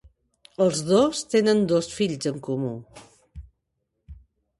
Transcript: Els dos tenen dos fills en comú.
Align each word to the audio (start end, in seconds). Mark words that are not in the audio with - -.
Els 0.63 0.79
dos 0.85 1.19
tenen 1.33 1.61
dos 1.71 1.89
fills 1.97 2.29
en 2.31 2.39
comú. 2.47 2.71